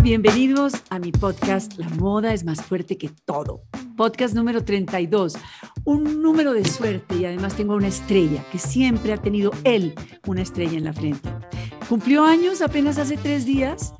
[0.00, 3.64] Bienvenidos a mi podcast La moda es más fuerte que todo.
[3.96, 5.34] Podcast número 32.
[5.84, 9.92] Un número de suerte y además tengo una estrella que siempre ha tenido él
[10.24, 11.28] una estrella en la frente.
[11.88, 13.92] Cumplió años apenas hace tres días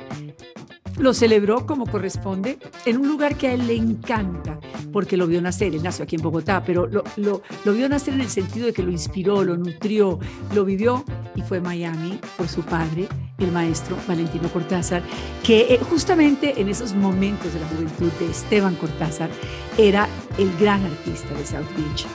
[0.98, 4.58] lo celebró como corresponde en un lugar que a él le encanta,
[4.92, 8.20] porque lo vio nacer, él nació aquí en Bogotá, pero lo, lo, vio nacer en
[8.20, 10.18] el sentido de que lo inspiró, lo nutrió,
[10.54, 15.02] lo vivió y fue Miami por su padre, el maestro Valentino Cortázar,
[15.42, 19.30] que eh, justamente en esos momentos de la juventud de Esteban Cortázar
[19.78, 22.06] era el gran artista de South Beach.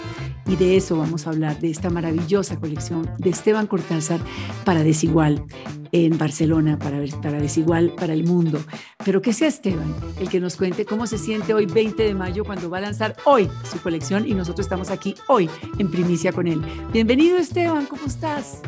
[0.47, 4.19] Y de eso vamos a hablar, de esta maravillosa colección de Esteban Cortázar
[4.63, 5.43] para Desigual
[5.91, 8.59] en Barcelona, para, para Desigual para el mundo.
[9.03, 12.45] Pero que sea Esteban el que nos cuente cómo se siente hoy 20 de mayo
[12.45, 16.47] cuando va a lanzar hoy su colección y nosotros estamos aquí hoy en primicia con
[16.47, 16.61] él.
[16.93, 18.61] Bienvenido Esteban, ¿cómo estás?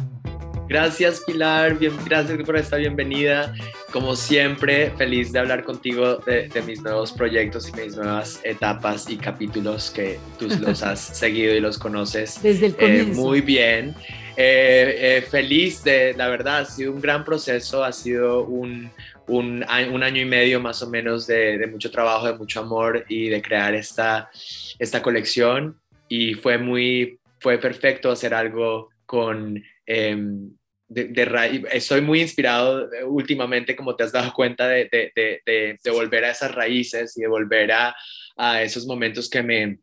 [0.70, 3.56] Gracias Pilar, bien, gracias por esta bienvenida.
[3.92, 9.18] Como siempre, feliz de hablar contigo de, mis nuevos proyectos y mis nuevas etapas y
[9.18, 13.96] capítulos que tú los has seguido y los conoces desde el eh, muy bien.
[14.38, 18.92] Eh, eh, feliz de, la verdad, ha sido un gran proceso, ha sido un,
[19.26, 23.06] un, un año y medio más o menos de, de, mucho trabajo, de mucho amor
[23.10, 24.30] y de crear esta,
[24.78, 29.64] esta colección y fue muy, fue perfecto hacer algo con...
[29.88, 30.59] Em,
[30.90, 36.32] de, estoy muy inspirado eh, últimamente, como te has dado cuenta, de, de volver a
[36.32, 37.96] esas raíces y de volver a,
[38.36, 39.80] a esos momentos que me,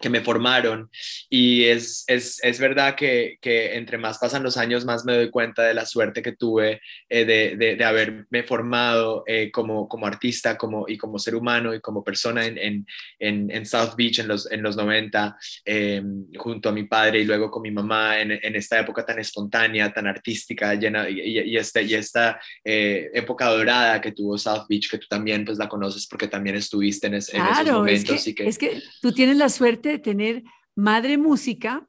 [0.00, 0.90] que me formaron
[1.28, 5.30] y es, es, es verdad que, que, entre más pasan los años más me doy
[5.30, 10.06] cuenta de la suerte que tuve eh, de, de, de, haberme formado eh, como, como
[10.06, 12.86] artista como, y como ser humano y como persona en,
[13.18, 17.24] en, en, South Beach en los, en los 90 em, junto a mi padre y
[17.24, 21.56] luego con mi mamá en, en esta época tan espontánea, tan artística llena y, y,
[21.58, 25.68] este, y esta eh, época dorada que tuvo South Beach que tú también pues la
[25.68, 28.26] conoces porque también estuviste en, esos momentos.
[28.26, 31.88] Es que, es que tú tienes la suerte de tener madre música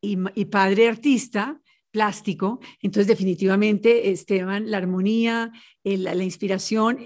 [0.00, 0.16] y,
[0.46, 2.60] padre artista plástico.
[2.80, 5.52] Entonces, definitivamente, Esteban, la armonía,
[5.82, 6.98] la inspiración,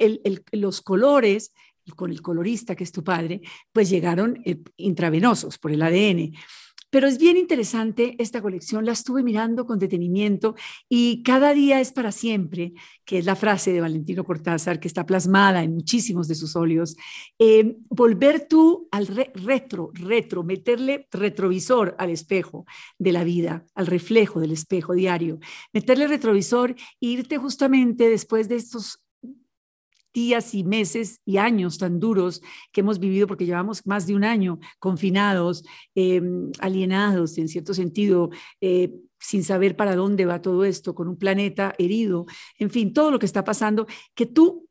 [0.52, 1.52] los colores,
[1.92, 6.32] con el colorista que es tu padre, pues llegaron eh, intravenosos por el ADN.
[6.94, 10.54] Pero es bien interesante esta colección, la estuve mirando con detenimiento
[10.88, 12.72] y cada día es para siempre,
[13.04, 16.96] que es la frase de Valentino Cortázar que está plasmada en muchísimos de sus óleos.
[17.40, 22.64] Eh, volver tú al retro, retro, meterle retrovisor al espejo
[22.96, 25.40] de la vida, al reflejo del espejo diario,
[25.72, 29.03] meterle retrovisor e irte justamente después de estos
[30.14, 32.40] días y meses y años tan duros
[32.72, 35.64] que hemos vivido, porque llevamos más de un año confinados,
[35.94, 38.30] em, alienados en cierto sentido,
[38.60, 42.26] eh, sin saber para dónde va todo esto, con un planeta herido,
[42.58, 44.68] en fin, todo lo que está pasando, que tú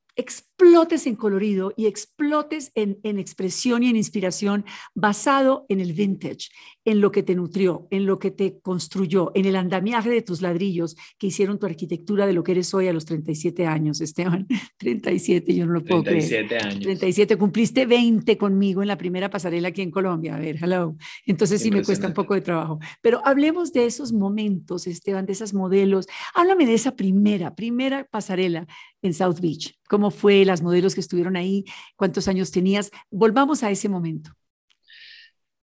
[0.63, 4.65] explotes en colorido y explotes en, en, expresión y en inspiración
[4.95, 6.49] basado en el vintage,
[6.85, 10.41] en lo que te nutrió, en lo que te construyó, en el andamiaje de tus
[10.41, 14.47] ladrillos que hicieron tu arquitectura de lo que eres hoy a los 37 años, Esteban.
[14.77, 16.63] 37, yo no lo puedo 37 creer.
[16.63, 16.79] años.
[16.83, 20.35] 37, cumpliste 20 conmigo en la primera pasarela aquí en Colombia.
[20.35, 20.95] A ver, hello.
[21.25, 22.79] Entonces sí me cuesta un poco de trabajo.
[23.01, 26.07] Pero hablemos de esos momentos, Esteban, de esos modelos.
[26.33, 28.65] Háblame de esa primera, primera pasarela
[29.01, 29.77] en South Beach.
[29.89, 30.45] ¿Cómo fue?
[30.53, 31.65] Las modelos que estuvieron ahí,
[31.95, 32.91] cuántos años tenías.
[33.09, 34.29] Volvamos a ese momento.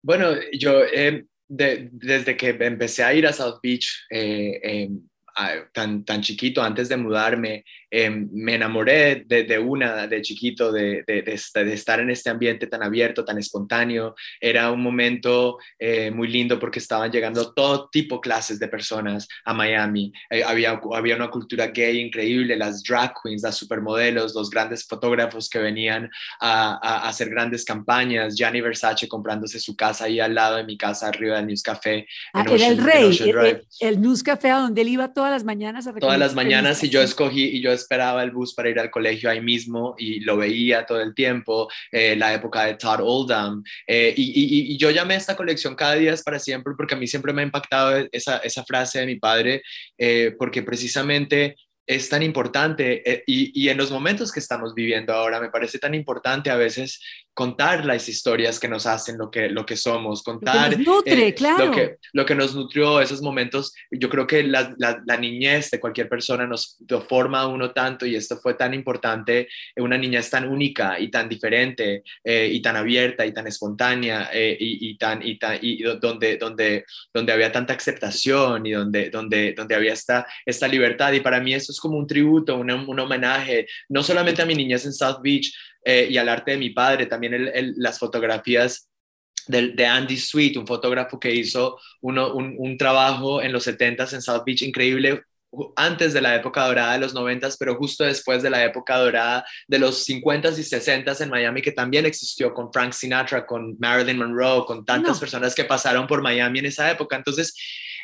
[0.00, 4.90] Bueno, yo eh, desde que empecé a ir a South Beach eh, eh,
[5.72, 11.72] tan, tan chiquito, antes de mudarme, Em, me enamoré de, una de chiquito, de, de,
[11.72, 14.14] estar en este ambiente tan abierto, tan espontáneo.
[14.40, 19.28] Era un momento eh, muy lindo porque estaban llegando todo tipo de clases de personas
[19.44, 20.12] a Miami.
[20.30, 25.48] Eh, había, había una cultura gay increíble, las drag queens, las supermodelos, los grandes fotógrafos
[25.48, 26.10] que venían
[26.40, 28.34] a, hacer grandes campañas.
[28.36, 32.06] Gianni Versace comprándose su casa ahí al lado de mi casa, arriba del News Café.
[32.32, 33.16] Ah, era el rey,
[33.80, 36.90] el, News Café a donde él iba todas las mañanas a Todas las mañanas y
[36.90, 40.36] yo escogí y yo esperaba el bus para ir al colegio ahí mismo y lo
[40.36, 43.62] veía todo el tiempo, eh, la época de Todd Oldham.
[43.86, 46.98] Eh, y, y, yo llamé a esta colección Cada día es para siempre porque a
[46.98, 49.62] mí siempre me ha impactado esa, esa frase de mi padre,
[49.96, 51.56] eh, porque precisamente
[51.86, 55.94] es tan importante y, y, en los momentos que estamos viviendo ahora me parece tan
[55.94, 57.00] importante a veces
[57.36, 60.86] contar las historias que nos hacen lo que, lo que somos, contar lo que nos
[60.86, 61.66] nutre, claro.
[61.66, 63.74] lo, que, lo que nos nutrió, esos momentos.
[63.90, 68.14] Yo creo que la, la, niñez de cualquier persona nos forma a uno tanto y
[68.14, 73.26] esto fue tan importante, una niñez tan única y tan diferente eh, y tan abierta
[73.26, 77.74] y tan espontánea eh, y, y, tan, y, tan, y donde, donde, donde había tanta
[77.74, 81.12] aceptación y donde, donde, donde había esta, esta libertad.
[81.12, 84.54] Y para mí esto es como un tributo, un, un homenaje, no solamente a mi
[84.54, 85.52] niñez en South Beach,
[85.88, 88.88] eh, y al arte de mi padre, también las fotografías
[89.46, 94.14] de, de, Andy Sweet, un fotógrafo que hizo uno, un, un, trabajo en los 70s
[94.14, 95.22] en South Beach increíble
[95.76, 99.44] antes de la época dorada de los 90, pero justo después de la época dorada
[99.68, 104.18] de los 50s y 60s en Miami, que también existió con Frank Sinatra, con Marilyn
[104.18, 107.14] Monroe, con tantas personas que pasaron por Miami en esa época.
[107.14, 107.54] Entonces,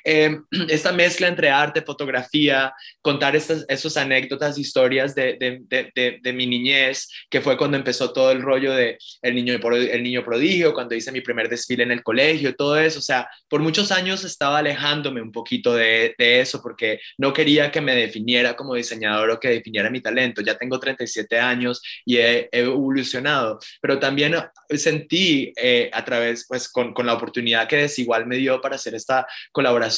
[0.04, 0.38] eh,
[0.69, 7.08] esta mezcla entre arte, fotografía, contar estas esos anécdotas, historias de, de, de, mi niñez,
[7.31, 11.12] que fue cuando empezó todo el rollo de el niño, el niño prodigio, cuando hice
[11.12, 12.99] mi primer desfile en el colegio, todo eso.
[12.99, 17.81] O sea, por muchos años estaba alejándome un poquito de, eso porque no quería que
[17.81, 20.40] me definiera como diseñador o que definiera mi talento.
[20.40, 24.34] Ya tengo 37 años y he, evolucionado, pero también
[24.70, 28.94] sentí eh, a través, pues con, con la oportunidad que Desigual me dio para hacer
[28.94, 29.92] esta colaboración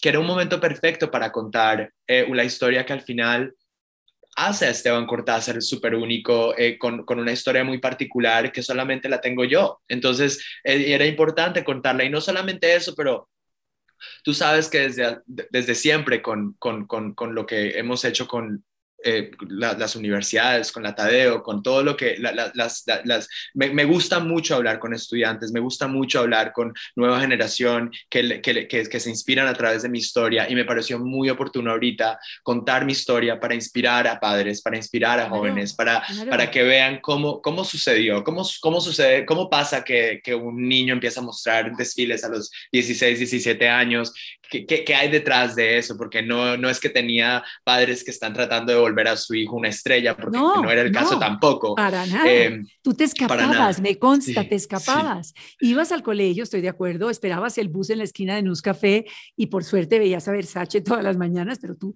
[0.00, 3.54] que era un momento perfecto para contar eh, una historia que al final
[4.36, 9.20] hace a Esteban Cortázar súper único, eh, con, una historia muy particular que solamente la
[9.20, 9.80] tengo yo.
[9.88, 13.28] Entonces, eh, era importante contarla y no solamente eso, pero
[14.24, 18.64] tú sabes que desde, desde siempre con, con, con lo que hemos hecho con,
[19.04, 24.54] eh, las universidades, con la Tadeo, con todo lo que las, las me, gusta mucho
[24.54, 29.46] hablar con estudiantes, me gusta mucho hablar con nueva generación que, que, que, se inspiran
[29.46, 33.54] a través de mi historia y me pareció muy oportuno ahorita contar mi historia para
[33.54, 38.46] inspirar a padres, para inspirar a jóvenes, para, para que vean cómo, cómo sucedió, cómo,
[38.60, 43.18] cómo sucede, cómo pasa que, que un niño empieza a mostrar desfiles a los 16,
[43.18, 44.12] 17 años,
[44.50, 45.96] ¿Qué, qué, hay detrás de eso?
[45.96, 49.54] Porque no, no es que tenía padres que están tratando de volver a su hijo
[49.54, 51.76] una estrella, porque no, era el caso tampoco.
[51.76, 52.28] Para nada.
[52.28, 55.34] Em, Tú te escapabas, me consta, te escapabas.
[55.60, 59.06] Ibas al colegio, estoy de acuerdo, esperabas el bus en la esquina de Nus Café
[59.36, 61.94] y por suerte veías a Versace todas las mañanas, pero tú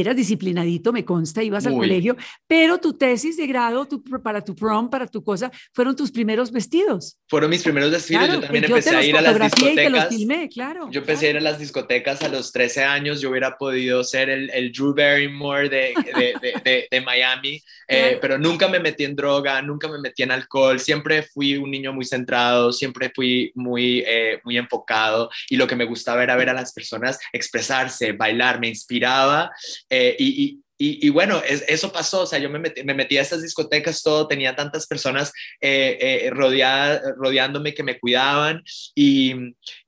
[0.00, 2.16] eras disciplinadito, me consta, ibas al colegio,
[2.46, 6.52] pero tu tesis de grado tu, para tu prom, para tu cosa, fueron tus primeros
[6.52, 7.18] vestidos.
[7.28, 10.08] Fueron mis primeros desfiles, yo también empecé a ir a las discotecas.
[10.52, 14.04] claro, yo empecé a ir a las discotecas a los 13 años, yo hubiera podido
[14.04, 19.04] ser el, el Drew Barrymore de, de, de, de Miami, eh, pero nunca me metí
[19.04, 23.52] en droga, nunca me metí en alcohol, siempre fui un niño muy centrado, siempre fui
[23.54, 28.12] muy, eh, muy enfocado y lo que me gustaba era ver a las personas expresarse,
[28.12, 29.50] bailar, me inspiraba
[29.90, 33.22] eh, y, y, y, bueno, eso pasó, o sea, yo me metí, me metí, a
[33.22, 38.62] estas discotecas, todo, tenía tantas personas eh, eh, rodeándome que me cuidaban
[38.94, 39.34] y,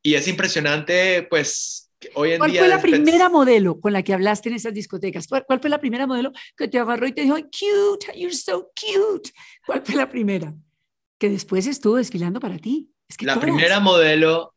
[0.03, 2.61] y, es impresionante, pues, hoy en ¿Cuál día...
[2.61, 5.27] ¿Cuál fue la primera modelo con la que hablaste en esas discotecas?
[5.27, 8.71] ¿Cuál, ¿Cuál, fue la primera modelo que te agarró y te dijo, cute, you're so
[8.75, 9.31] cute?
[9.67, 10.55] ¿Cuál fue la primera?
[11.19, 12.91] Que después estuvo desfilando para ti.
[13.09, 14.55] Es que la primera modelo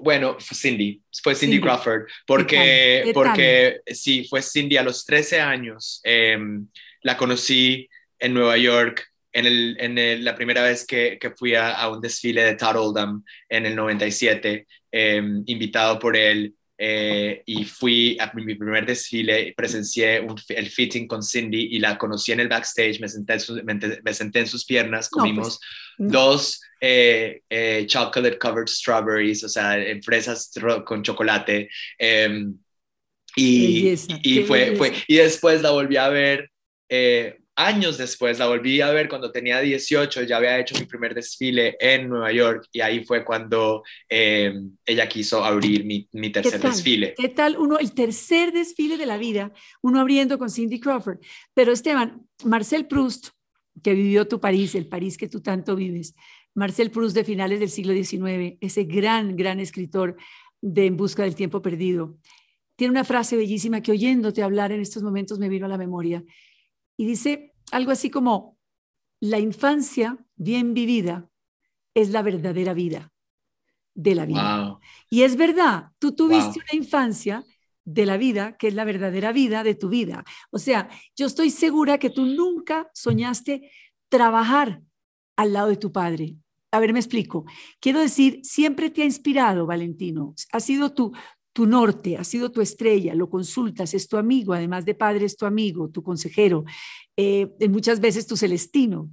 [0.00, 6.00] bueno, fue Cindy, fue Cindy, Crawford, porque, porque sí, fue Cindy a los 13 años.
[6.04, 6.66] Em,
[7.02, 9.06] la conocí en Nueva York
[9.38, 12.76] en, el, en la primera vez que, que fui a, a, un desfile de Todd
[12.76, 16.54] Oldham en el 97, em, invitado por él.
[16.80, 22.30] Eh, y fui a mi primer desfile, presencié el fitting con Cindy y la conocí
[22.30, 23.36] en el backstage, me senté,
[24.04, 25.60] me, senté en sus piernas, pues, comimos
[25.98, 30.52] dos eh, eh, chocolate covered strawberries, o sea, fresas
[30.84, 31.68] con chocolate.
[31.98, 32.56] Em,
[33.34, 36.48] y, y, fue, fue, y después la volví a ver
[37.58, 41.76] años después, la volví a ver cuando tenía 18, ya había hecho mi primer desfile
[41.80, 44.54] en Nueva York y ahí fue cuando eh,
[44.86, 47.14] ella quiso abrir mi, mi tercer desfile.
[47.16, 51.18] ¿Qué tal uno, el tercer desfile de la vida, uno abriendo con Cindy Crawford?
[51.52, 53.30] Pero Esteban, Marcel Proust,
[53.82, 56.14] que vivió tu París, el París que tú tanto vives,
[56.54, 60.16] Marcel Proust de finales del siglo XIX, ese gran, gran escritor
[60.60, 62.18] de En Busca del Tiempo Perdido,
[62.76, 66.22] tiene una frase bellísima que oyéndote hablar en estos momentos me vino a la memoria
[66.98, 68.58] y dice algo así como,
[69.20, 71.30] la infancia bien vivida
[71.94, 73.12] es la verdadera vida
[73.94, 74.78] de la vida.
[75.08, 77.44] Y es verdad, tú tuviste una infancia
[77.84, 80.24] de la vida que es la verdadera vida de tu vida.
[80.50, 83.70] O sea, yo estoy segura que tú nunca soñaste
[84.08, 84.82] trabajar
[85.36, 86.36] al lado de tu padre.
[86.70, 87.44] A ver, me explico.
[87.80, 90.34] Quiero decir, siempre te ha inspirado, Valentino.
[90.52, 91.12] Ha sido tu,
[91.58, 95.36] tu norte, ha sido tu estrella, lo consultas, es tu amigo, además de padre es
[95.36, 96.64] tu amigo, tu consejero,
[97.16, 99.10] eh, muchas veces tu celestino.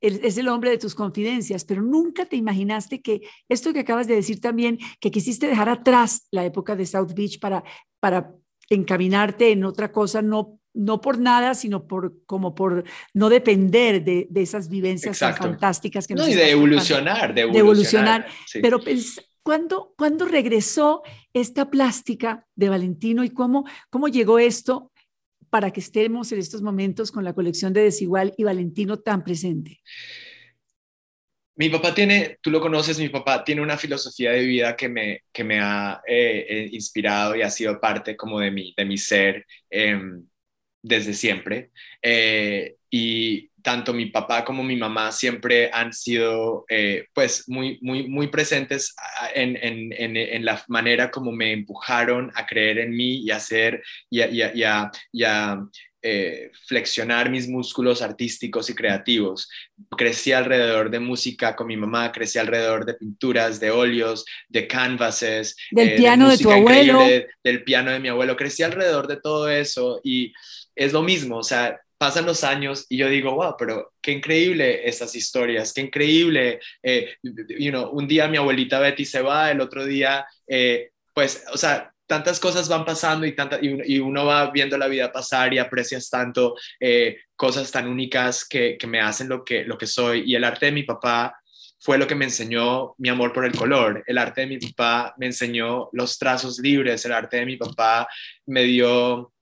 [0.00, 4.16] es el hombre de tus confidencias, pero nunca te imaginaste que esto que acabas de
[4.16, 7.62] decir también, que quisiste dejar atrás la época de South Beach para,
[8.00, 8.34] para
[8.70, 12.82] encaminarte en otra cosa, no no por nada, sino por como por
[13.12, 18.26] no depender de, esas vivencias tan fantásticas que nos No, y de evolucionar, de evolucionar,
[18.60, 24.90] Pero pues, ¿cuándo, ¿cuándo, regresó esta plástica de Valentino y cómo, cómo llegó esto
[25.50, 29.80] para que estemos en estos momentos con la colección de Desigual y Valentino tan presente?
[31.56, 35.20] Mi papá tiene, tú lo conoces, mi papá tiene una filosofía de vida que me,
[35.30, 38.98] que me ha eh, eh, inspirado y ha sido parte como de mi, de mi
[38.98, 39.46] ser.
[39.70, 40.26] Em,
[40.84, 41.70] desde siempre.
[42.02, 48.06] Eh, y tanto mi papá como mi mamá siempre han sido eh, pues muy, muy,
[48.06, 48.94] muy presentes
[49.34, 53.82] en, en, en, la manera como me empujaron a creer en mí y a hacer
[54.08, 54.20] y
[54.62, 54.92] a,
[56.02, 59.50] eh, flexionar mis músculos artísticos y creativos.
[59.96, 65.56] Crecí alrededor de música con mi mamá, crecí alrededor de pinturas, de óleos, de canvases.
[65.72, 67.00] Del piano de, tu abuelo.
[67.42, 68.36] Del piano de mi abuelo.
[68.36, 70.32] Crecí alrededor de todo eso y
[70.76, 74.86] es lo mismo, o sea, pasan los años y yo digo, wow, pero qué increíble
[74.86, 79.62] estas historias, qué increíble, eh, you know, un día mi abuelita Betty se va, el
[79.62, 84.50] otro día, eh, pues, o sea, tantas cosas van pasando y, tanta, y, uno va
[84.50, 89.30] viendo la vida pasar y aprecias tanto eh, cosas tan únicas que, que, me hacen
[89.30, 90.24] lo que, lo que soy.
[90.26, 91.34] Y el arte de mi papá
[91.80, 94.04] fue lo que me enseñó mi amor por el color.
[94.06, 97.02] El arte de mi papá me enseñó los trazos libres.
[97.06, 98.06] El arte de mi papá
[98.44, 99.33] me dio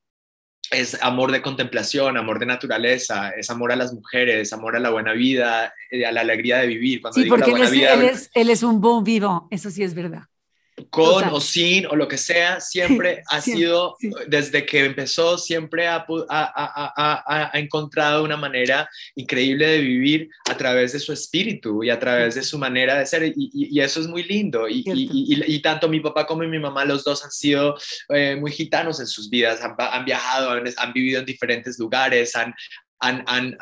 [0.72, 4.90] es amor de contemplación, amor de naturaleza, es amor a las mujeres, amor a la
[4.90, 7.00] buena vida, eh, a la alegría de vivir.
[7.00, 9.94] Cuando sí, porque él, es, él, es, él es un bon vivant, eso sí es
[9.94, 10.24] verdad
[10.90, 13.96] con o sin o lo que sea, siempre ha sido,
[14.26, 20.92] desde que empezó, siempre ha, ha, ha, encontrado una manera increíble de vivir a través
[20.92, 23.32] de su espíritu y a través de su manera de ser.
[23.36, 24.68] Y, eso es muy lindo.
[24.68, 27.76] Y, y, tanto mi papá como mi mamá, los dos han sido
[28.08, 32.34] eh, muy gitanos en sus vidas, han, han viajado, han, han, vivido en diferentes lugares,
[32.36, 32.54] han,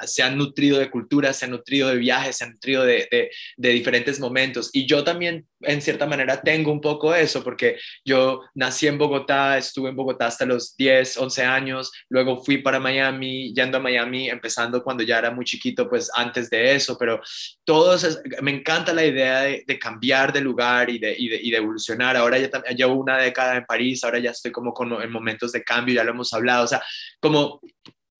[0.07, 4.21] se han nutrido de cultura, se han nutrido de viajes, se han nutrido de, diferentes
[4.21, 4.71] momentos.
[4.73, 9.59] Y yo también, en cierta manera, tengo un poco eso, porque yo nací en Bogotá,
[9.59, 14.29] estuve en Bogotá hasta los 10, 11 años, luego fui para Miami, yendo a Miami,
[14.29, 17.21] empezando cuando ya era muy chiquito, pues antes de eso, pero
[17.65, 22.17] todos, me encanta la idea de, cambiar de lugar y de, y de, evolucionar.
[22.17, 25.95] Ahora ya llevo una década en París, ahora ya estoy como en momentos de cambio,
[25.95, 26.83] ya lo hemos hablado, o sea,
[27.21, 27.61] como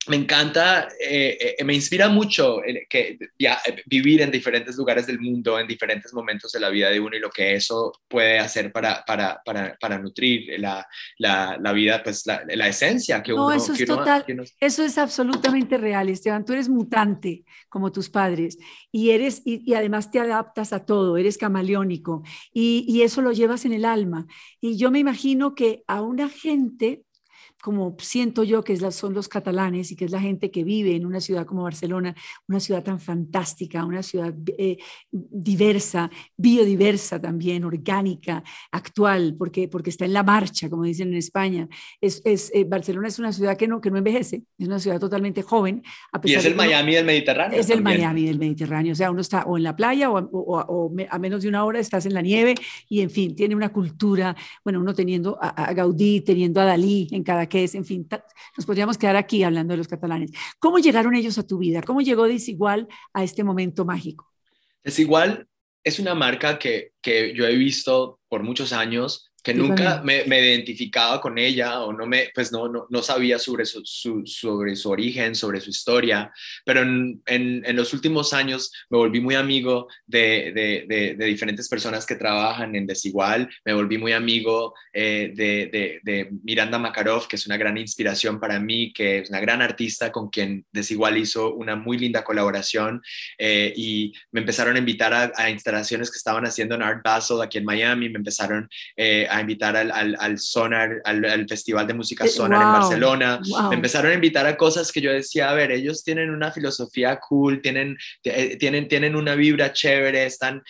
[0.07, 2.57] me encanta, eh, eh, me inspira mucho
[2.89, 3.19] que,
[3.85, 7.19] vivir en diferentes lugares del mundo, en diferentes momentos de la vida de uno y
[7.19, 10.87] lo que eso puede hacer para, para, para, para nutrir la,
[11.19, 13.49] la, la, vida, pues la, la, esencia que uno...
[13.49, 14.25] No, eso es total,
[14.59, 18.57] eso es absolutamente real, Esteban, tú eres mutante como tus padres
[18.91, 23.33] y, eres, y, y además te adaptas a todo, eres camaleónico y, y eso lo
[23.33, 24.25] llevas en el alma.
[24.59, 27.03] Y yo me imagino que a una gente
[27.61, 31.05] como siento yo que son los catalanes y que es la gente que vive en
[31.05, 32.15] una ciudad como Barcelona,
[32.47, 34.77] una ciudad tan fantástica, una ciudad eh,
[35.11, 41.67] diversa, biodiversa también, orgánica, actual, porque, porque está en la marcha, como dicen en España.
[41.99, 44.99] Es, es eh, Barcelona es una ciudad que no, que no envejece, es una ciudad
[44.99, 45.83] totalmente joven.
[46.23, 47.59] y es el Miami del Mediterráneo.
[47.59, 50.91] Es el Miami del Mediterráneo, o sea, uno está o en la playa o, o,
[51.09, 52.55] a menos de una hora estás en la nieve
[52.89, 57.07] y en fin, tiene una cultura, bueno, uno teniendo a, a Gaudí, teniendo a Dalí
[57.11, 58.07] en cada es, en fin,
[58.57, 60.31] nos podríamos quedar aquí hablando de los catalanes.
[60.59, 61.81] ¿Cómo llegaron ellos a tu vida?
[61.81, 64.31] ¿Cómo llegó Desigual a este momento mágico?
[64.83, 65.47] Desigual
[65.83, 70.39] es una marca que, que yo he visto por muchos años que nunca me, me,
[70.39, 73.83] identificaba con ella o no me, pues no, no, no sabía sobre su,
[74.25, 76.31] sobre su origen, sobre su historia,
[76.63, 80.51] pero en, en, los últimos años me volví muy amigo de,
[80.87, 86.77] de, de, diferentes personas que trabajan en Desigual, me volví muy amigo eh, de, Miranda
[86.77, 90.65] Makarov, que es una gran inspiración para mí, que es una gran artista con quien
[90.71, 93.01] Desigual hizo una muy linda colaboración
[93.37, 97.57] eh, y me empezaron a invitar a, instalaciones que estaban haciendo en Art Basel aquí
[97.57, 102.29] en Miami, me empezaron eh, a invitar al, al, Sonar, al, Festival de Música eh,
[102.29, 103.39] Sonar en Barcelona.
[103.69, 107.19] Me empezaron a invitar a cosas que yo decía, a ver, ellos tienen una filosofía
[107.19, 110.61] cool, tienen, eh, tienen, tienen una vibra chévere, están,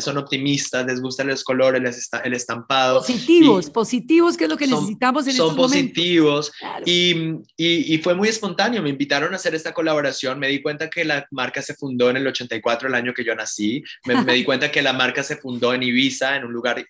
[0.00, 3.00] son optimistas, les gustan los colores, les el estampado.
[3.00, 6.52] Positivos, positivos, que es lo que necesitamos en Son positivos.
[6.84, 7.12] Y,
[7.56, 11.04] y, y, fue muy espontáneo, me invitaron a hacer esta colaboración, me di cuenta que
[11.04, 14.44] la marca se fundó en el 84, el año que yo nací, me, me di
[14.44, 16.84] cuenta que la marca se fundó en Ibiza, en un lugar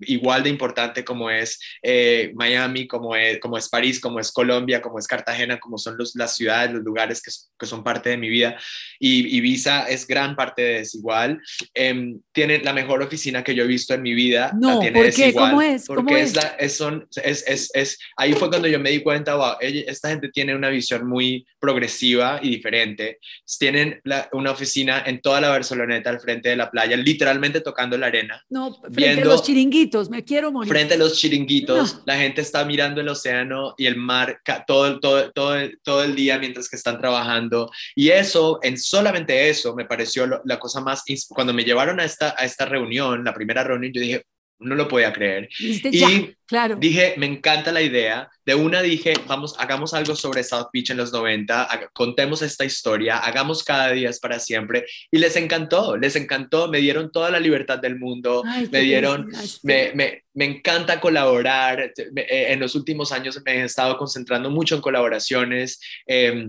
[0.00, 4.80] igual de importante como es eh, Miami, como es, como es París, como es Colombia,
[4.80, 8.16] como es Cartagena, como son los, las ciudades, los lugares que, que son parte de
[8.16, 8.56] mi vida.
[8.98, 11.40] Y Ibiza es gran parte de Desigual.
[11.74, 14.52] Eh, tiene la mejor oficina que yo he visto en mi vida.
[14.58, 15.22] No, la tiene ¿por qué?
[15.26, 15.86] Desigual, ¿Cómo es?
[15.86, 19.02] Porque ¿Cómo es, la, es, son, es, es, es, ahí fue cuando yo me di
[19.02, 23.18] cuenta, wow, esta gente tiene una visión muy progresiva y diferente.
[23.58, 27.96] Tienen la- una oficina en toda la Barceloneta al frente de la playa, literalmente tocando
[27.98, 28.44] la arena.
[28.48, 30.70] No, frente viendo- a los chiringuitos, me quiero morir.
[30.72, 32.02] Frente a los chiringuitos, No.
[32.06, 36.14] la gente está mirando el océano y el mar todo, el- todo, todo, todo el
[36.14, 37.70] día mientras que están trabajando.
[37.94, 41.02] Y eso, en solamente eso, me pareció lo- la cosa más...
[41.28, 44.24] Cuando me llevaron a esta, a esta reunión, la primera reunión, yo dije,
[44.60, 45.48] no lo podía creer.
[45.58, 46.08] Y ya,
[46.46, 46.76] claro.
[46.76, 48.28] Dije, me encanta la idea.
[48.44, 52.64] De una dije, vamos, hagamos algo sobre South Beach en los 90, haga- contemos esta
[52.64, 54.84] historia, hagamos cada día es para siempre.
[55.10, 59.28] Y les encantó, les encantó, me dieron toda la libertad del mundo, Ay, me dieron,
[59.62, 61.92] me, me, me encanta colaborar.
[61.96, 65.80] Eh, en los últimos años me he estado concentrando mucho en colaboraciones.
[66.06, 66.48] Eh,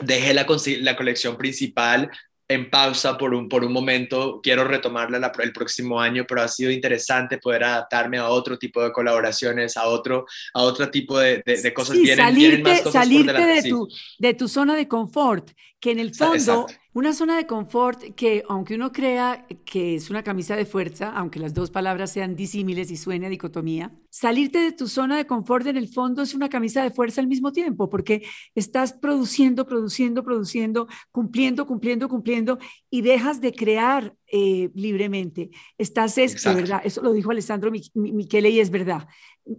[0.00, 0.46] dejé la,
[0.80, 2.10] la colección principal
[2.46, 6.48] en pausa por un, por un momento, quiero retomarla la- el próximo año, pero ha
[6.48, 11.42] sido interesante poder adaptarme a otro tipo de colaboraciones, a otro, a otro tipo de,
[11.44, 11.96] de- de cosas.
[11.96, 13.68] Sí, vienen, vienen salirte, más cosas por salirte de, sí.
[13.70, 16.66] tu, de tu zona de confort, que en el fondo, exacto.
[16.94, 21.40] Una zona de confort que aunque uno crea que es una camisa de fuerza, aunque
[21.40, 25.66] las dos palabras sean disímiles y suene a dicotomía, salirte de tu zona de confort
[25.66, 28.22] en el fondo es una camisa de fuerza al mismo tiempo, porque
[28.54, 32.58] estás produciendo, produciendo, produciendo, cumpliendo, cumpliendo, cumpliendo,
[32.90, 35.50] y dejas de crear eh, libremente.
[35.76, 39.06] Estás, es, verdad, eso lo dijo Alessandro Mi- Mi- Michele y es verdad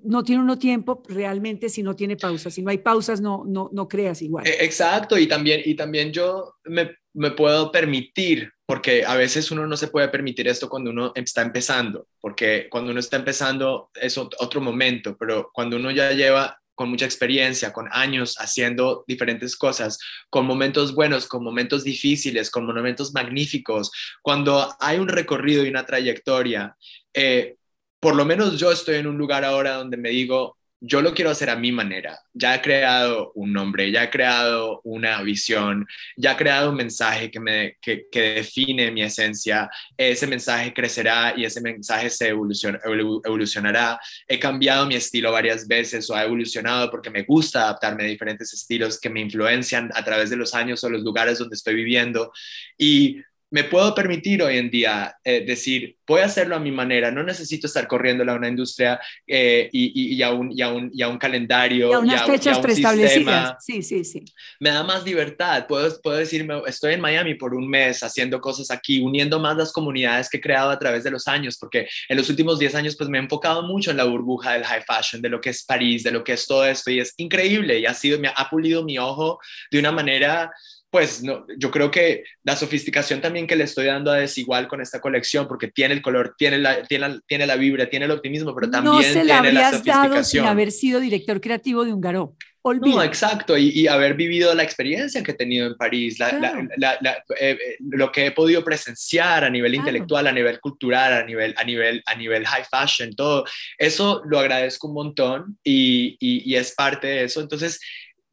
[0.04, 2.56] no tiene uno tiempo realmente si no tiene pausas.
[2.56, 4.48] Si no hay pausas, no, no, no creas igual.
[4.48, 9.66] Eh, Exacto, y también, y también yo me, me puedo permitir, porque a veces uno
[9.68, 14.18] no se puede permitir esto cuando uno está empezando, porque cuando uno está empezando es
[14.18, 19.56] ot- otro momento, pero cuando uno ya lleva con mucha experiencia, con años haciendo diferentes
[19.56, 19.98] cosas,
[20.30, 23.92] con momentos buenos, con momentos difíciles, con momentos magníficos,
[24.22, 26.76] cuando hay un recorrido y una trayectoria,
[27.14, 27.56] eh,
[28.02, 31.32] por lo menos yo estoy en un lugar ahora donde me digo, yo lo quiero
[31.32, 32.20] hacer a mi manera.
[32.34, 37.32] Ya he creado un nombre, ya he creado una visión, ya he creado un mensaje
[37.32, 39.70] que, me, que, define mi esencia.
[39.98, 44.00] Ese mensaje crecerá y ese mensaje se evolucion, evolu- evolucionará.
[44.28, 48.54] He cambiado mi estilo varias veces o ha evolucionado porque me gusta adaptarme a diferentes
[48.54, 52.32] estilos que me influencian a través de los años o los lugares donde estoy viviendo.
[52.78, 53.22] Y
[53.56, 57.24] me puedo permitir hoy en día eh, decir, voy a hacerlo a mi manera, no
[57.24, 60.92] necesito estar corriendo a una industria eh, y, y, y, a un, y, a un,
[60.94, 61.90] y, a un, calendario.
[61.90, 63.56] Y a unas a, fechas a preestablecidas.
[63.64, 64.26] Sí, sí, sí.
[64.60, 65.68] Me da más libertad.
[65.68, 69.72] Puedo, puedo decirme, estoy en Miami por un mes haciendo cosas aquí, uniendo más las
[69.72, 72.98] comunidades que he creado a través de los años, porque en los últimos 10 años
[72.98, 75.64] pues me he enfocado mucho en la burbuja del high fashion, de lo que es
[75.64, 78.50] París, de lo que es todo esto y es increíble y ha sido, me ha
[78.50, 79.40] pulido mi ojo
[79.72, 80.52] de una manera
[80.96, 84.80] pues no, yo creo que la sofisticación también que le estoy dando a Desigual con
[84.80, 88.12] esta colección, porque tiene el color, tiene la, tiene la, tiene la vibra, tiene el
[88.12, 90.12] optimismo, pero también no se la tiene la sofisticación.
[90.12, 92.34] dado sin haber sido director creativo de un Garó.
[92.64, 96.66] No, exacto, y, y, haber vivido la experiencia que he tenido en París, la, claro.
[96.78, 99.90] la, la, eh, lo que he podido presenciar a nivel claro.
[99.90, 103.44] intelectual, a nivel cultural, a nivel, a, nivel, a nivel high fashion, todo,
[103.78, 107.42] eso lo agradezco un montón y, y, y es parte de eso.
[107.42, 107.80] Entonces,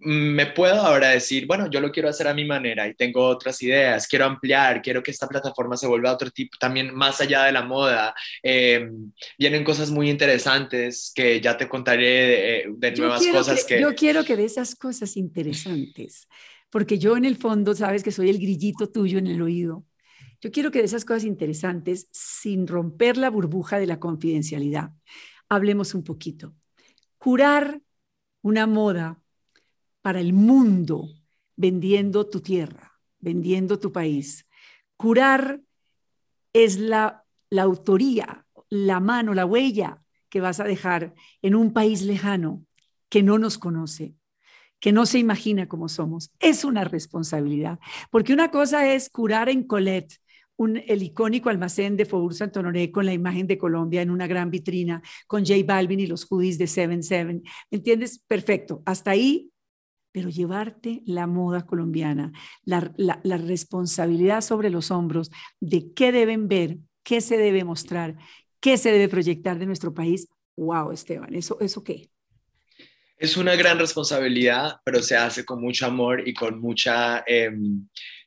[0.04, 3.62] me puedo ahora decir, bueno, yo lo quiero hacer a mi manera y tengo otras
[3.62, 7.52] ideas, quiero ampliar, quiero que esta plataforma se vuelva otro tipo, también más allá de
[7.52, 8.14] la moda.
[8.42, 8.90] Eh,
[9.38, 13.94] vienen cosas muy interesantes que ya te contaré de, de nuevas cosas que, que, Yo
[13.94, 16.28] quiero que de esas cosas interesantes,
[16.68, 19.84] porque yo en el fondo, sabes que soy el grillito tuyo en el oído.
[20.40, 24.90] Yo quiero que de esas cosas interesantes, sin romper la burbuja de la confidencialidad,
[25.48, 26.56] hablemos un poquito.
[27.18, 27.80] Curar
[28.40, 29.21] una moda
[30.02, 31.08] para el mundo
[31.56, 34.46] vendiendo tu tierra, vendiendo tu país.
[34.96, 35.60] Curar
[36.52, 42.02] es la, la autoría, la mano, la huella que vas a dejar en un país
[42.02, 42.64] lejano
[43.08, 44.14] que no nos conoce,
[44.80, 46.32] que no se imagina cómo somos.
[46.40, 47.78] Es una responsabilidad,
[48.10, 50.18] porque una cosa es curar en Colette,
[50.56, 54.50] un, el icónico almacén de Faubourg Saint-Honoré con la imagen de Colombia en una gran
[54.50, 57.42] vitrina, con J Balvin y los hoodies de 77.
[57.70, 58.18] ¿Me entiendes?
[58.26, 58.82] Perfecto.
[58.84, 59.51] Hasta ahí
[60.12, 62.32] pero llevarte la moda colombiana,
[62.64, 68.16] la, la, responsabilidad sobre los hombros de qué deben ver, qué se debe mostrar,
[68.60, 70.28] qué se debe proyectar de nuestro país.
[70.56, 72.10] Wow, Esteban, ¿eso, eso qué?
[73.16, 77.24] Es una gran responsabilidad, pero se hace con mucho amor y con mucha...
[77.26, 77.50] Eh,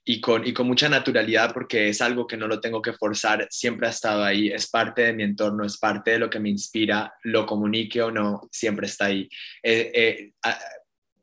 [0.08, 3.48] y, con, y con mucha naturalidad porque es algo que no lo tengo que forzar,
[3.50, 6.50] siempre ha estado ahí, es parte de mi entorno, es parte de lo que me
[6.50, 9.28] inspira, lo comunique o no, siempre está ahí.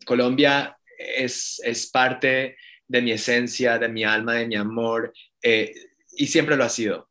[0.05, 5.13] Colombia es, es parte de mi esencia, de mi alma, de mi amor,
[5.43, 7.09] y siempre lo ha sido.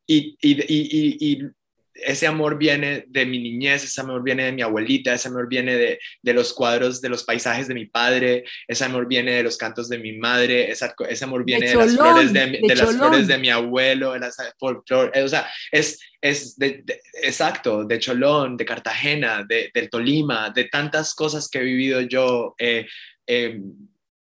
[1.94, 5.76] Ese amor viene de mi niñez, ese amor viene de mi abuelita, ese amor viene
[5.76, 9.56] de, de los cuadros, de los paisajes de mi padre, ese amor viene de los
[9.56, 13.26] cantos de mi madre, ese, ese amor viene de, las, flores de, de las flores
[13.26, 16.84] de mi abuelo, de las, o sea, es, es de,
[17.22, 22.54] exacto, de Cholón, de Cartagena, de, del Tolima, de tantas cosas que he vivido yo.
[22.58, 22.86] Eh,
[23.26, 23.60] eh,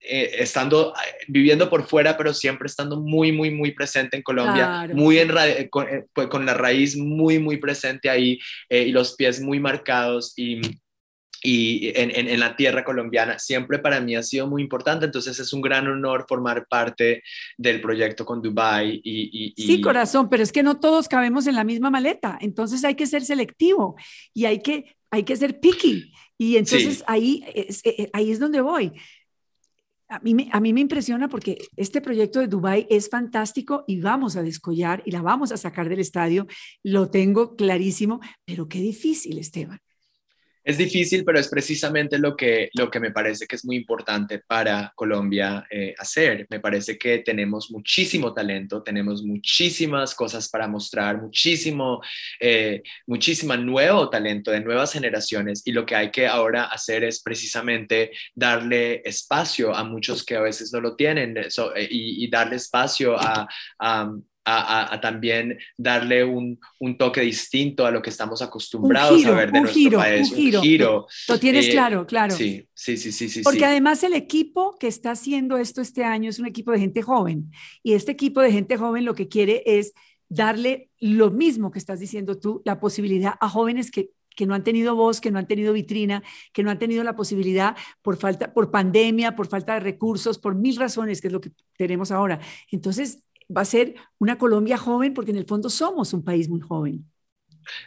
[0.02, 4.88] eh, estando, eh, viviendo por fuera, pero siempre estando muy, muy, muy presente en Colombia,
[4.94, 9.42] muy en eh, con, pues, con, la raíz muy, muy presente ahí y los pies
[9.42, 10.62] muy marcados y,
[11.44, 15.52] y en, en, la tierra colombiana, siempre para mí ha sido muy importante, entonces es
[15.52, 17.22] un gran honor formar parte
[17.58, 19.02] del proyecto con Dubai.
[19.04, 22.86] Y, y, Sí, corazón, pero es que no todos cabemos en la misma maleta, entonces
[22.86, 23.98] hay que ser selectivo
[24.34, 26.14] y hay que, hay que ser picky.
[26.38, 27.84] Y entonces ahí, es,
[28.14, 28.94] ahí es donde voy
[30.10, 35.04] a mí, me, impresiona porque este proyecto de Dubai es fantástico y vamos a descollar
[35.06, 36.48] y la vamos a sacar del estadio,
[36.84, 39.80] lo tengo clarísimo, pero qué difícil, Esteban.
[40.70, 44.38] Es difícil, pero es precisamente lo que, lo que me parece que es muy importante
[44.38, 46.46] para Colombia eh, hacer.
[46.48, 52.04] Me parece que tenemos muchísimo talento, tenemos muchísimas cosas para mostrar, muchísimo,
[52.40, 57.24] eh, muchísima nuevo talento de nuevas generaciones y lo que hay que ahora hacer es
[57.24, 61.48] precisamente darle espacio a muchos que a veces no lo tienen eh,
[61.90, 63.48] y, darle espacio a,
[65.02, 69.80] también darle un, un, toque distinto a lo que estamos acostumbrados a ver de nuestro
[69.80, 70.32] giro, país.
[70.32, 71.08] Un giro, un giro.
[71.28, 72.36] Lo tienes eh, claro, claro.
[72.36, 73.30] Sí, sí, sí, sí.
[73.30, 76.80] sí Porque además el equipo que está haciendo esto este año es un equipo de
[76.80, 77.52] gente joven.
[77.84, 79.94] Y este equipo de gente joven lo que quiere es
[80.30, 84.64] darle lo mismo que estás diciendo tú, la posibilidad a jóvenes que que no han
[84.64, 88.54] tenido voz, que no han tenido vitrina, que no han tenido la posibilidad por falta,
[88.54, 92.40] por pandemia, por falta de recursos, por mil razones, que es lo que tenemos ahora.
[92.72, 93.22] Entonces,
[93.56, 97.06] va a ser una Colombia joven porque en el fondo somos un país muy joven.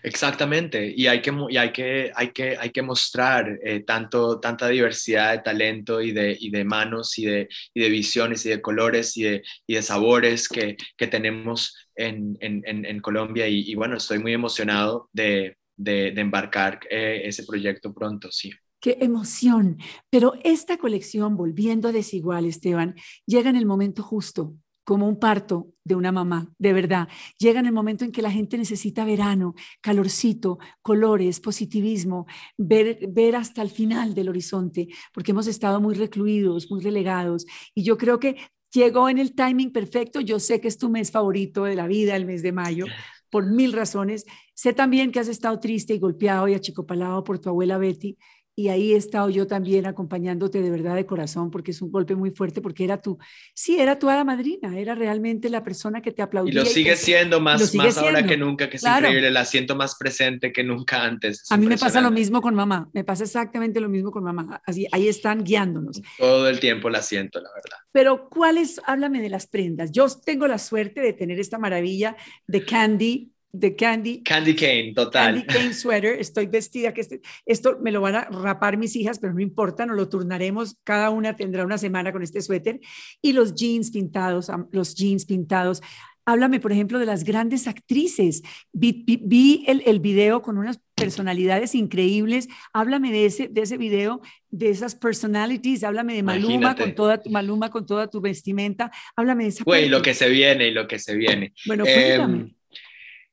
[0.03, 4.69] Exactamente, y hay que, y hay que, hay que, hay que mostrar eh, tanto, tanta
[4.69, 8.63] diversidad de talento y de, y de manos y de, y de, visiones y de
[8.63, 13.49] colores y de, y de sabores que, que tenemos en, en, en, Colombia.
[13.49, 18.53] Y, bueno, estoy muy emocionado de, de embarcar eh, ese proyecto pronto, sí.
[18.81, 19.79] Qué emoción.
[20.11, 22.97] Pero esta colección, volviendo a Desigual, Esteban,
[23.27, 27.09] llega en el momento justo como un parto de una mamá, de verdad.
[27.39, 33.37] Llega en el momento en que la gente necesita verano, calorcito, colores, positivismo, ver, ver
[33.37, 37.47] hasta el final del horizonte, porque hemos estado muy recluidos, muy relegados.
[37.75, 38.37] Y yo creo que
[38.73, 40.21] llegó en el timing perfecto.
[40.21, 42.87] Yo sé que es tu mes favorito de la vida, el mes de mayo,
[43.31, 44.25] por mil razones.
[44.55, 48.17] Sé también que has estado triste y golpeado y achicopalado por tu abuela Betty
[48.55, 52.15] y ahí he estado yo también acompañándote de verdad de corazón, porque es un golpe
[52.15, 53.19] muy fuerte, porque era tu,
[53.55, 56.53] sí, era tu hada madrina, era realmente la persona que te aplaudía.
[56.53, 59.97] Y lo sigue siendo más, más ahora que nunca, que es increíble, la siento más
[59.97, 61.47] presente que nunca antes.
[61.51, 64.61] A mí me pasa lo mismo con mamá, me pasa exactamente lo mismo con mamá,
[64.67, 66.03] así, ahí están guiándonos.
[66.19, 67.79] Todo el tiempo la siento, la verdad.
[67.91, 68.81] Pero ¿cuáles?
[68.85, 69.93] Háblame de las prendas.
[69.93, 74.23] Yo tengo la suerte de tener esta maravilla de Candy de Candy.
[74.23, 75.35] Candy Cane, total.
[75.35, 76.19] Candy Cane sweater.
[76.19, 79.87] Estoy vestida, que este, esto me lo van a rapar mis hijas, pero no importa,
[79.87, 80.79] nos lo turnaremos.
[80.85, 82.81] Cada una tendrá una semana con este suéter.
[83.21, 85.83] Y los jeans pintados, los jeans pintados.
[86.25, 88.43] Háblame, por ejemplo, de las grandes actrices.
[88.73, 92.49] Vi, el, el, video con unas personalidades increíbles.
[92.73, 95.83] Háblame de ese, de ese video, de esas personalities.
[95.83, 98.93] Háblame de Maluma con toda tu Maluma con toda tu vestimenta.
[99.17, 99.65] Háblame de esa.
[99.65, 101.53] Güey, lo que se viene y lo que se viene.
[101.67, 102.39] Bueno, cuéntame.
[102.39, 102.55] Em,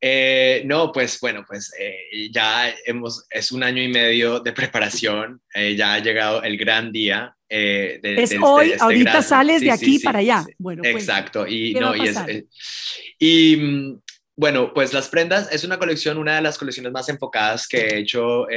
[0.02, 5.42] eh, no, pues bueno, pues eh, ya hemos, es un año y medio de preparación,
[5.54, 7.36] eh, ya ha llegado el gran día.
[7.50, 10.46] de, es hoy, este ahorita sales de aquí para allá.
[10.58, 11.46] Bueno, exacto.
[11.46, 12.18] Y, no, y, es,
[13.20, 14.02] y mm,
[14.38, 17.98] bueno, pues las prendas es una colección, una de las colecciones más enfocadas que he
[18.00, 18.48] hecho,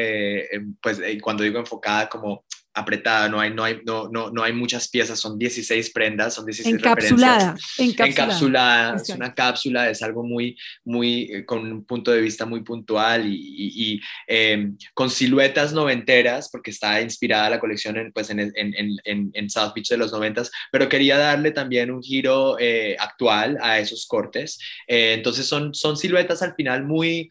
[0.81, 2.45] pues cuando digo enfocada como
[2.75, 6.47] apretada, no hay, no hay, no, no, no hay muchas piezas, son 16 prendas, son
[6.47, 12.11] 16 encapsulada, encapsulada, encapsulada, es una cápsula, es algo muy, muy, eh, con un punto
[12.11, 17.97] de vista muy puntual y, y, em, con siluetas noventeras, porque está inspirada la colección
[17.99, 21.91] en, pues en, en, en, en South Beach de los noventas, pero quería darle también
[21.91, 27.29] un giro eh, actual a esos cortes, eh, entonces son, son siluetas al final muy...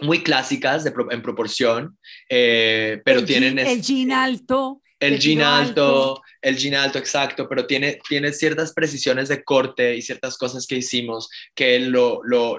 [0.00, 3.58] Muy clásicas de, en proporción, eh, pero tienen...
[3.58, 9.28] el jean alto, el jean alto, el jean alto, exacto, pero tiene, tiene ciertas precisiones
[9.28, 12.58] de corte y ciertas cosas que hicimos que lo, lo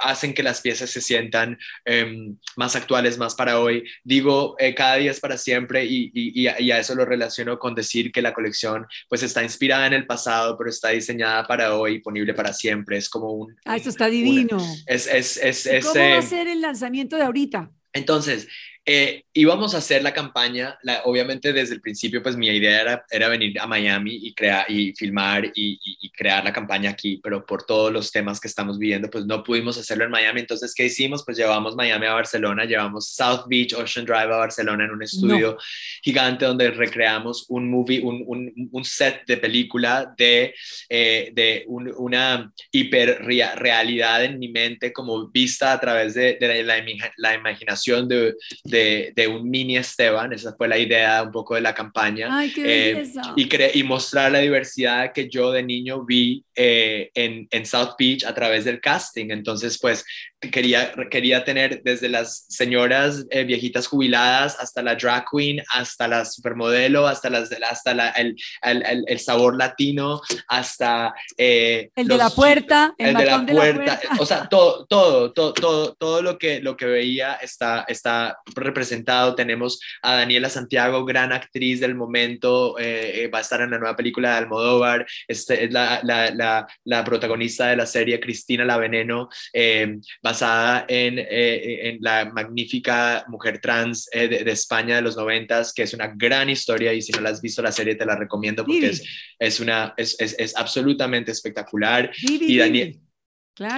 [0.00, 3.84] hacen que las piezas se sientan em, más actuales, más para hoy.
[4.04, 7.74] Digo, eh, cada día es para siempre y, y, y, a eso lo relaciono con
[7.74, 11.94] decir que la colección pues está inspirada en el pasado, pero está diseñada para hoy,
[11.94, 12.98] disponible para siempre.
[12.98, 13.56] Es como un...
[13.64, 14.58] Ah, esto está divino.
[14.86, 17.70] es, es, es, ¿Cómo va a ser el lanzamiento de ahorita?
[17.92, 18.48] Entonces,
[18.90, 23.28] eh, íbamos a hacer la campaña, obviamente desde el principio pues mi idea era, era
[23.28, 27.64] venir a Miami y, crear, y filmar y, y, crear la campaña aquí, pero por
[27.64, 31.22] todos los temas que estamos viviendo pues no pudimos hacerlo en Miami, entonces ¿qué hicimos?
[31.22, 35.58] Pues llevamos Miami a Barcelona, llevamos South Beach, Ocean Drive a Barcelona en un estudio
[36.02, 40.54] gigante donde recreamos un movie, un, un, un set de película de,
[40.88, 46.82] eh, de una hiperrealidad en mi mente como vista a través de, de la,
[47.18, 48.77] la, imaginación de, de
[49.14, 53.04] de, un mini Esteban, esa fue la idea un poco de la campaña, eh,
[53.36, 58.24] y, y mostrar la diversidad que yo de niño vi eh, en, en, South Beach
[58.24, 59.30] a través del casting.
[59.30, 60.04] Entonces, pues
[60.40, 66.24] quería, quería tener desde las señoras eh, viejitas jubiladas hasta la drag queen, hasta la
[66.24, 71.12] supermodelo, hasta, las, hasta la, el, el, el, sabor latino, hasta...
[71.36, 76.22] el de la puerta, el, de la puerta, o sea, todo, todo, todo, todo, todo
[76.22, 79.34] lo que, lo que veía está, está representado.
[79.34, 83.96] Tenemos a Daniela Santiago, gran actriz del momento, eh, va a estar en la nueva
[83.96, 88.76] película de Almodóvar, este, es la, la, la, la protagonista de la serie Cristina la
[88.76, 89.98] Veneno, eh,
[90.30, 95.94] basada en, eh, en, la magnífica mujer trans de, España de los noventas, que es
[95.94, 98.88] una gran historia y si no la has visto la serie te la recomiendo porque
[98.88, 99.02] es,
[99.38, 102.10] es, una, es, es, es absolutamente espectacular.
[102.22, 103.00] y Daniel,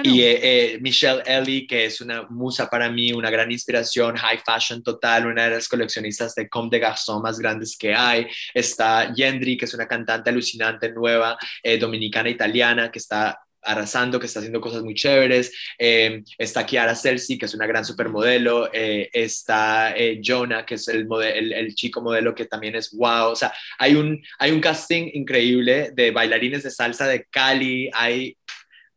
[0.03, 4.37] y eh, eh, Michelle Ellie, que es una musa para mí, una gran inspiración, high
[4.37, 8.27] fashion total, una de las coleccionistas de Comme des Garçons más grandes que hay.
[8.53, 14.25] Está Yendri, que es una cantante alucinante nueva, eh, dominicana italiana, que está arrasando, que
[14.25, 15.51] está haciendo cosas muy chéveres.
[15.77, 18.69] está Kiara Celsi, que es una gran supermodelo.
[18.73, 19.93] está
[20.23, 23.31] Jonah, que es el, el, el, chico modelo que también es wow.
[23.31, 27.89] O sea, hay un, hay un casting increíble de bailarines de salsa de Cali.
[27.93, 28.37] Hay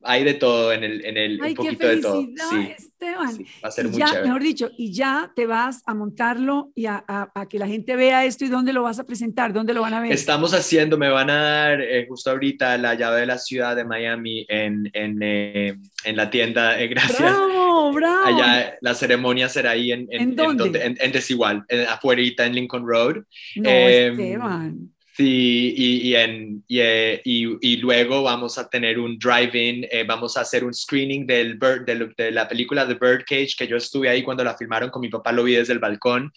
[0.05, 2.21] hay de todo en el, en el un poquito de todo.
[2.23, 3.38] Sí, Esteban.
[3.64, 4.25] va a ser muy ya, chévere.
[4.27, 8.25] Mejor dicho, y ya te vas a montarlo y a, a, que la gente vea
[8.25, 10.12] esto y dónde lo vas a presentar, dónde lo van a ver.
[10.12, 13.85] Estamos haciendo, me van a dar eh, justo ahorita la llave de la ciudad de
[13.85, 16.81] Miami en, en, eh, en la tienda.
[16.81, 17.21] Eh, gracias.
[17.21, 18.25] Bravo, bravo.
[18.25, 20.83] Allá la ceremonia será ahí en, en, ¿En dónde?
[20.83, 23.17] en, en Desigual, afuera en Lincoln Road.
[23.57, 24.94] No, Esteban.
[25.16, 30.37] Sí, y, y, en, y, eh, y, luego vamos a tener un drive-in, eh, vamos
[30.37, 34.09] a hacer un screening del bird, de, de, la película The Birdcage, que yo estuve
[34.09, 36.33] ahí cuando la filmaron con mi papá, lo vi desde el balcón,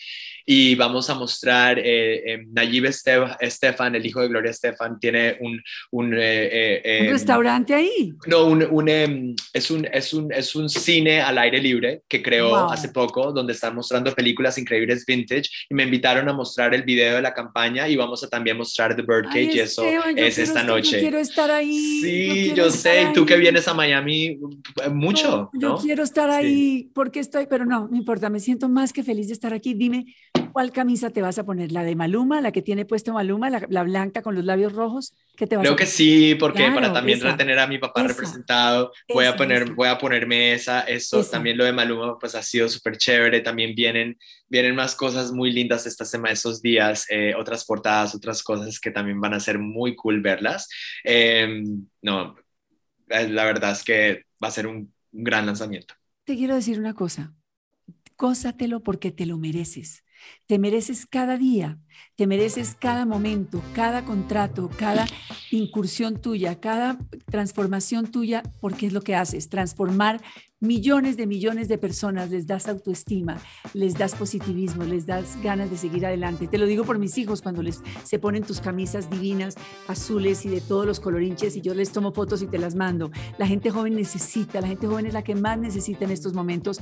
[0.49, 5.61] y vamos a mostrar, eh, eh Nayib Estefan, el hijo de Gloria Estefan, tiene un...
[5.91, 8.13] ¿Un, eh, ¿Un restaurante ahí?
[8.27, 12.23] No, un, un, em, es, un, es, un, es un cine al aire libre que
[12.23, 16.83] creó hace poco, donde están mostrando películas increíbles vintage, y me invitaron a mostrar el
[16.83, 19.83] video de la campaña y vamos a también mostrar The Birdcage y eso
[20.15, 20.91] es esta noche.
[20.91, 22.01] Yo quiero estar ahí.
[22.01, 24.39] Sí, yo sé, y tú que vienes a Miami
[24.81, 25.49] eh, mucho.
[25.53, 29.27] yo quiero estar ahí porque estoy, pero no, no importa, me siento más que feliz
[29.27, 29.73] de estar aquí.
[29.73, 30.05] Dime,
[30.57, 31.71] ¿cuál camisa te vas a poner?
[31.71, 35.13] ¿La de Maluma, la que tiene puesto Maluma, la, blanca con los labios rojos?
[35.35, 38.91] ¿Qué te vas Creo a que sí, porque para también retener a mi papá representado,
[39.07, 42.67] voy, a poner, voy a ponerme esa, eso, también lo de Maluma, pues ha sido
[42.69, 44.17] súper chévere, también vienen,
[44.47, 48.89] vienen más cosas muy lindas esta semana, estos días, eh, otras portadas, otras cosas que
[48.89, 50.67] también van a ser muy cool verlas.
[51.03, 52.35] Em, no,
[53.09, 55.93] eh, la verdad es que va a ser un, gran lanzamiento.
[56.23, 57.35] Te quiero decir una cosa,
[58.15, 60.03] cósatelo porque te lo mereces.
[60.45, 61.79] Te mereces cada día,
[62.15, 65.05] te mereces cada momento, cada contrato, cada
[65.51, 70.21] incursión tuya, cada transformación tuya, porque es lo que haces, transformar
[70.59, 73.37] millones de millones de personas, les das autoestima,
[73.73, 76.47] les das positivismo, les das ganas de seguir adelante.
[76.47, 79.55] Te lo digo por mis hijos cuando les se ponen tus camisas divinas,
[79.87, 83.11] azules y de todos los colorinches y yo les tomo fotos y te las mando.
[83.37, 86.79] La gente joven necesita, la gente joven es la que más necesita en estos momentos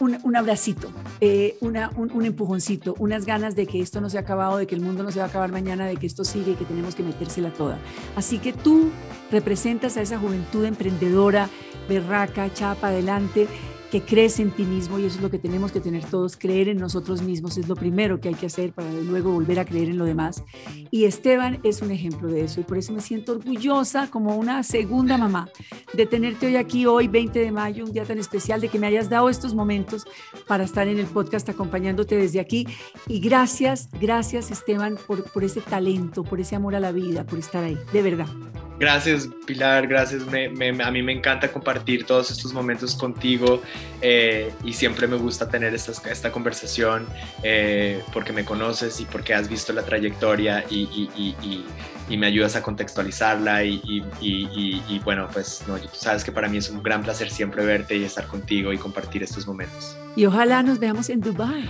[0.00, 4.56] un, abracito, eh, una, un, empujoncito, unas ganas de que esto no se ha acabado,
[4.56, 6.54] de que el mundo no se va a acabar mañana, de que esto sigue y
[6.54, 7.78] que tenemos que metérsela toda.
[8.16, 8.90] Así que tú
[9.30, 11.48] representas a esa juventud emprendedora,
[11.88, 13.48] berraca, chapa adelante,
[13.92, 16.70] que crees en ti mismo y eso es lo que tenemos que tener todos, creer
[16.70, 19.90] en nosotros mismos es lo primero que hay que hacer para luego volver a creer
[19.90, 20.42] en lo demás.
[20.90, 24.62] Y Esteban es un ejemplo de eso y por eso me siento orgullosa como una
[24.62, 25.50] segunda mamá
[25.92, 28.86] de tenerte hoy aquí, hoy 20 de mayo, un día tan especial, de que me
[28.86, 30.06] hayas dado estos momentos
[30.48, 32.66] para estar en el podcast acompañándote desde aquí.
[33.08, 37.38] Y gracias, gracias Esteban por, por ese talento, por ese amor a la vida, por
[37.38, 38.28] estar ahí, de verdad.
[38.82, 40.24] Gracias, Pilar, gracias.
[40.24, 43.62] a mí me encanta compartir todos estos momentos contigo
[44.00, 47.06] eh, y siempre me gusta tener esta, conversación
[47.44, 51.64] eh, porque me conoces y porque has visto la trayectoria y,
[52.08, 56.82] me ayudas a contextualizarla y bueno, pues no, tú sabes que para mí es un
[56.82, 59.96] gran placer siempre verte y estar contigo y compartir estos momentos.
[60.16, 61.68] Y ojalá nos veamos en Dubai.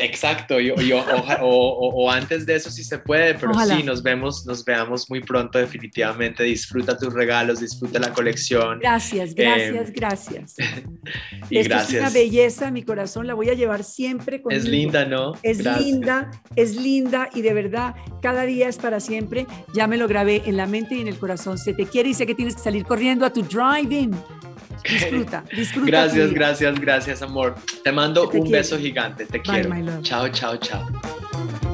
[0.00, 1.04] exacto, yo, yo,
[1.40, 5.20] o, o, antes de eso si se puede, pero sí, nos vemos, nos veamos muy
[5.20, 6.42] pronto definitivamente.
[6.44, 8.80] Disfruta tus regalos, disfruta la colección.
[8.80, 10.54] Gracias, gracias, em, gracias.
[11.50, 11.94] y Esto gracias.
[11.94, 14.60] es una belleza, mi corazón la voy a llevar siempre conmigo.
[14.60, 15.32] Es linda, ¿no?
[15.42, 20.08] Es linda, es linda y de verdad, cada día es para siempre ya me lo
[20.08, 21.58] grabé en la mente y en el corazón.
[21.58, 24.10] Se te quiere y sé que tienes que salir corriendo a tu driving.
[24.88, 25.86] Disfruta, disfruta.
[25.86, 27.54] Gracias, gracias, gracias, amor.
[27.82, 29.26] Te mando un beso gigante.
[29.26, 29.70] Te quiero.
[30.02, 31.69] Chao, chao, chao.